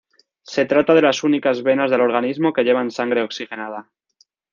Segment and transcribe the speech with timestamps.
[0.41, 3.91] Se trata de las únicas venas del organismo que llevan sangre oxigenada.